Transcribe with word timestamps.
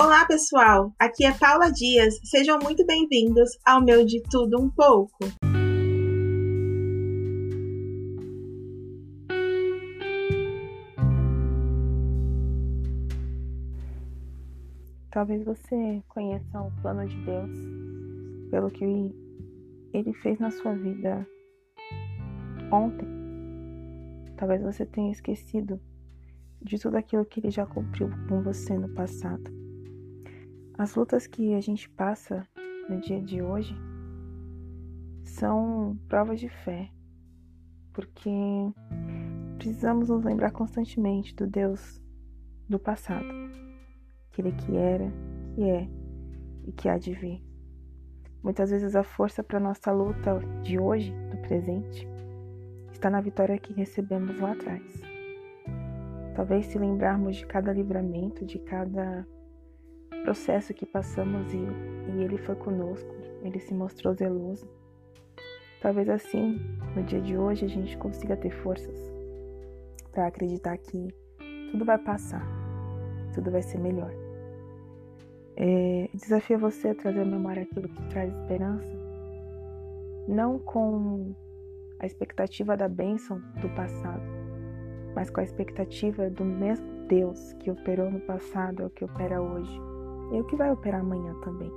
Olá, 0.00 0.24
pessoal! 0.26 0.94
Aqui 0.96 1.24
é 1.24 1.32
Paula 1.36 1.72
Dias. 1.72 2.20
Sejam 2.22 2.56
muito 2.62 2.86
bem-vindos 2.86 3.50
ao 3.66 3.84
meu 3.84 4.06
De 4.06 4.22
Tudo 4.30 4.56
Um 4.62 4.70
Pouco. 4.70 5.18
Talvez 15.10 15.44
você 15.44 16.00
conheça 16.06 16.62
o 16.62 16.70
plano 16.80 17.04
de 17.04 17.16
Deus 17.24 17.50
pelo 18.52 18.70
que 18.70 18.84
ele 19.92 20.14
fez 20.22 20.38
na 20.38 20.52
sua 20.52 20.76
vida 20.76 21.26
ontem. 22.70 23.08
Talvez 24.36 24.62
você 24.62 24.86
tenha 24.86 25.10
esquecido 25.10 25.80
de 26.62 26.78
tudo 26.78 26.94
aquilo 26.94 27.24
que 27.24 27.40
ele 27.40 27.50
já 27.50 27.66
cumpriu 27.66 28.08
com 28.28 28.44
você 28.44 28.78
no 28.78 28.94
passado. 28.94 29.67
As 30.78 30.94
lutas 30.94 31.26
que 31.26 31.54
a 31.54 31.60
gente 31.60 31.90
passa 31.90 32.46
no 32.88 33.00
dia 33.00 33.20
de 33.20 33.42
hoje 33.42 33.74
são 35.24 35.98
provas 36.08 36.38
de 36.38 36.48
fé, 36.48 36.88
porque 37.92 38.30
precisamos 39.56 40.08
nos 40.08 40.22
lembrar 40.22 40.52
constantemente 40.52 41.34
do 41.34 41.48
Deus 41.48 42.00
do 42.68 42.78
passado, 42.78 43.26
aquele 44.30 44.52
que 44.52 44.76
era, 44.76 45.12
que 45.56 45.68
é 45.68 45.88
e 46.64 46.70
que 46.70 46.88
há 46.88 46.96
de 46.96 47.12
vir. 47.12 47.44
Muitas 48.40 48.70
vezes 48.70 48.94
a 48.94 49.02
força 49.02 49.42
para 49.42 49.58
nossa 49.58 49.90
luta 49.90 50.38
de 50.62 50.78
hoje, 50.78 51.12
do 51.32 51.38
presente, 51.38 52.06
está 52.92 53.10
na 53.10 53.20
vitória 53.20 53.58
que 53.58 53.72
recebemos 53.72 54.38
lá 54.38 54.52
atrás. 54.52 55.02
Talvez 56.36 56.66
se 56.66 56.78
lembrarmos 56.78 57.34
de 57.34 57.46
cada 57.46 57.72
livramento, 57.72 58.46
de 58.46 58.60
cada 58.60 59.26
processo 60.28 60.74
que 60.74 60.84
passamos 60.84 61.54
e, 61.54 61.56
e 61.56 62.22
Ele 62.22 62.36
foi 62.36 62.54
conosco, 62.54 63.14
Ele 63.42 63.58
se 63.58 63.72
mostrou 63.72 64.12
zeloso. 64.12 64.68
Talvez 65.80 66.06
assim, 66.06 66.60
no 66.94 67.02
dia 67.02 67.18
de 67.18 67.38
hoje, 67.38 67.64
a 67.64 67.68
gente 67.68 67.96
consiga 67.96 68.36
ter 68.36 68.50
forças 68.50 68.94
para 70.12 70.26
acreditar 70.26 70.76
que 70.76 71.08
tudo 71.70 71.82
vai 71.82 71.96
passar, 71.96 72.46
tudo 73.32 73.50
vai 73.50 73.62
ser 73.62 73.78
melhor. 73.78 74.12
É, 75.56 76.10
desafio 76.12 76.58
você 76.58 76.88
a 76.88 76.94
trazer 76.94 77.20
à 77.20 77.24
memória 77.24 77.62
aquilo 77.62 77.88
que 77.88 78.08
traz 78.10 78.30
esperança, 78.30 78.92
não 80.28 80.58
com 80.58 81.34
a 82.00 82.04
expectativa 82.04 82.76
da 82.76 82.86
bênção 82.86 83.40
do 83.62 83.70
passado, 83.70 84.22
mas 85.14 85.30
com 85.30 85.40
a 85.40 85.44
expectativa 85.44 86.28
do 86.28 86.44
mesmo 86.44 86.86
Deus 87.06 87.54
que 87.54 87.70
operou 87.70 88.10
no 88.10 88.20
passado 88.20 88.82
é 88.82 88.86
o 88.86 88.90
que 88.90 89.06
opera 89.06 89.40
hoje 89.40 89.88
e 90.32 90.40
o 90.40 90.44
que 90.44 90.56
vai 90.56 90.70
operar 90.70 91.00
amanhã 91.00 91.34
também. 91.40 91.70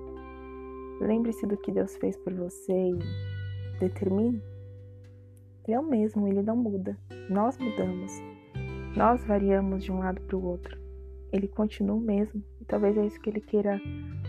Lembre-se 1.00 1.48
do 1.48 1.58
que 1.58 1.72
Deus 1.72 1.96
fez 1.98 2.18
por 2.18 2.34
você 2.34 2.74
e 2.74 3.80
determine. 3.80 4.42
Ele 5.66 5.76
é 5.76 5.80
o 5.80 5.88
mesmo, 5.88 6.28
ele 6.28 6.42
não 6.42 6.56
muda. 6.56 6.98
Nós 7.30 7.58
mudamos. 7.58 8.12
Nós 8.96 9.24
variamos 9.26 9.84
de 9.84 9.92
um 9.92 10.00
lado 10.00 10.22
para 10.22 10.38
o 10.38 10.46
outro. 10.46 10.80
Ele 11.32 11.48
continua 11.48 11.96
o 11.96 12.02
mesmo. 12.02 12.44
E 12.60 12.66
talvez 12.66 12.98
é 12.98 13.06
isso 13.06 13.20
que 13.20 13.30
ele 13.30 13.42
queira 13.42 13.80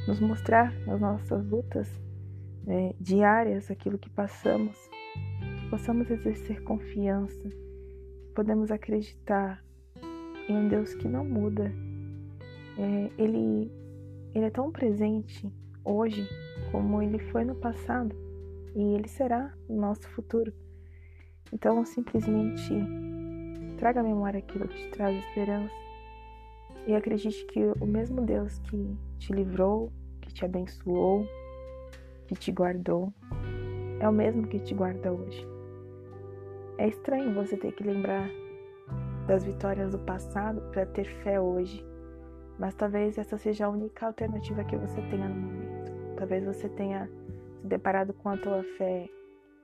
nos 0.07 0.21
mostrar 0.21 0.73
nas 0.87 1.01
nossas 1.01 1.45
lutas 1.47 1.89
né, 2.65 2.95
diárias, 3.01 3.71
aquilo 3.71 3.99
que 3.99 4.09
passamos 4.11 4.77
possamos 5.73 6.11
exercer 6.11 6.63
confiança, 6.65 7.49
podemos 8.35 8.71
acreditar 8.71 9.65
em 10.47 10.55
um 10.55 10.69
Deus 10.69 10.95
que 10.95 11.09
não 11.09 11.25
muda. 11.25 11.73
É, 12.77 13.11
ele, 13.17 13.73
ele 14.35 14.47
é 14.47 14.51
tão 14.51 14.71
presente 14.71 15.53
hoje 15.85 16.29
como 16.71 17.03
ele 17.03 17.19
foi 17.19 17.45
no 17.45 17.55
passado 17.55 18.15
e 18.75 18.95
ele 18.95 19.09
será 19.09 19.53
no 19.69 19.77
nosso 19.77 20.09
futuro. 20.09 20.53
Então, 21.53 21.85
simplesmente 21.85 22.73
traga 23.77 24.01
à 24.01 24.03
memória 24.03 24.39
aquilo 24.39 24.69
que 24.69 24.77
te 24.77 24.91
traz 24.91 25.17
esperança 25.27 25.75
e 26.87 26.95
acredite 26.95 27.45
que 27.47 27.61
o 27.81 27.87
mesmo 27.87 28.23
Deus 28.23 28.59
que 28.61 28.97
te 29.19 29.33
livrou, 29.33 29.93
que 30.21 30.33
te 30.33 30.45
abençoou, 30.45 31.27
que 32.27 32.35
te 32.35 32.51
guardou, 32.51 33.13
é 34.01 34.09
o 34.09 34.13
mesmo 34.13 34.47
que 34.47 34.59
te 34.59 34.75
guarda 34.75 35.13
hoje. 35.13 35.47
É 36.79 36.89
estranho 36.89 37.35
você 37.35 37.57
ter 37.57 37.73
que 37.73 37.85
lembrar 37.85 38.29
das 39.27 39.45
vitórias 39.45 39.93
do 39.93 39.99
passado 39.99 40.61
para 40.73 40.87
ter 40.87 41.05
fé 41.23 41.41
hoje, 41.41 41.85
mas 42.59 42.75
talvez 42.75 43.19
essa 43.19 43.37
seja 43.37 43.67
a 43.67 43.71
única 43.71 44.07
alternativa 44.07 44.65
que 44.65 44.77
você 44.77 45.01
tenha 45.03 45.29
no 45.29 45.35
momento. 45.35 45.93
Talvez 46.17 46.45
você 46.45 46.69
tenha 46.69 47.09
se 47.61 47.67
deparado 47.67 48.13
com 48.13 48.29
a 48.29 48.37
tua 48.37 48.63
fé 48.77 49.09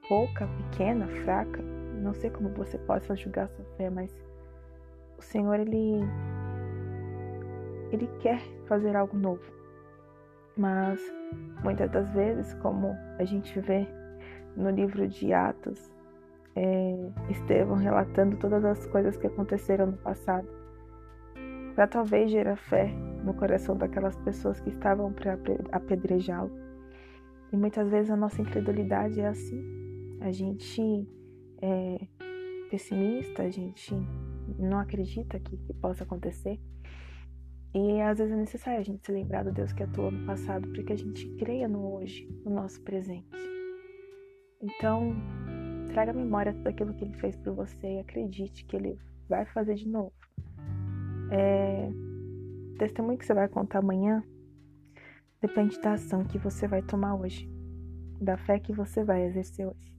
pouca, 0.09 0.47
pequena, 0.47 1.06
fraca. 1.25 1.62
Não 1.62 2.15
sei 2.15 2.31
como 2.31 2.49
você 2.50 2.78
possa 2.78 3.15
julgar 3.15 3.49
sua 3.49 3.65
fé, 3.76 3.91
mas 3.91 4.15
o 5.19 5.22
Senhor 5.22 5.59
ele 5.60 6.00
ele 7.91 8.06
quer 8.21 8.41
fazer 8.66 8.97
algo 8.97 9.16
novo. 9.16 9.43
Mas 10.56 11.00
muitas 11.62 11.91
das 11.91 12.10
vezes, 12.12 12.53
como 12.55 12.97
a 13.19 13.25
gente 13.25 13.59
vê 13.60 13.87
no 14.56 14.70
livro 14.70 15.06
de 15.06 15.32
Atos, 15.32 15.91
é, 16.56 17.10
Estevão 17.31 17.76
relatando 17.76 18.37
todas 18.37 18.65
as 18.65 18.84
coisas 18.87 19.16
que 19.16 19.26
aconteceram 19.26 19.87
no 19.87 19.97
passado, 19.99 20.49
para 21.78 21.86
talvez 21.86 22.28
gerar 22.28 22.56
fé 22.56 22.92
no 23.22 23.32
coração 23.32 23.76
daquelas 23.76 24.16
pessoas 24.16 24.58
que 24.58 24.68
estavam 24.68 25.12
para 25.12 25.38
apedrejá-lo. 25.70 26.50
E 27.52 27.56
muitas 27.56 27.88
vezes 27.88 28.10
a 28.10 28.16
nossa 28.16 28.42
incredulidade 28.42 29.20
é 29.20 29.28
assim. 29.28 29.62
A 30.20 30.32
gente 30.32 31.08
é 31.62 32.00
pessimista, 32.68 33.44
a 33.44 33.50
gente 33.50 33.94
não 34.58 34.80
acredita 34.80 35.38
que, 35.38 35.56
que 35.56 35.72
possa 35.74 36.02
acontecer. 36.02 36.58
E 37.72 38.00
às 38.00 38.18
vezes 38.18 38.32
é 38.34 38.36
necessário 38.36 38.80
a 38.80 38.82
gente 38.82 39.06
se 39.06 39.12
lembrar 39.12 39.44
do 39.44 39.52
Deus 39.52 39.72
que 39.72 39.84
atuou 39.84 40.10
no 40.10 40.26
passado 40.26 40.66
para 40.72 40.82
que 40.82 40.92
a 40.92 40.98
gente 40.98 41.28
creia 41.36 41.68
no 41.68 41.94
hoje, 41.94 42.28
no 42.44 42.50
nosso 42.50 42.82
presente. 42.82 43.38
Então, 44.60 45.14
Traga 45.92 46.10
a 46.10 46.14
memória 46.14 46.52
daquilo 46.52 46.92
que 46.94 47.04
ele 47.04 47.14
fez 47.14 47.36
por 47.36 47.54
você 47.54 47.94
e 47.94 48.00
acredite 48.00 48.64
que 48.64 48.76
ele 48.76 48.98
vai 49.28 49.46
fazer 49.46 49.74
de 49.74 49.88
novo. 49.88 50.12
É... 51.30 51.90
O 52.74 52.78
testemunho 52.78 53.18
que 53.18 53.26
você 53.26 53.34
vai 53.34 53.48
contar 53.48 53.80
amanhã 53.80 54.22
depende 55.40 55.80
da 55.80 55.94
ação 55.94 56.24
que 56.24 56.38
você 56.38 56.68
vai 56.68 56.82
tomar 56.82 57.16
hoje, 57.16 57.48
da 58.20 58.36
fé 58.36 58.58
que 58.58 58.72
você 58.72 59.02
vai 59.02 59.24
exercer 59.24 59.66
hoje. 59.66 59.97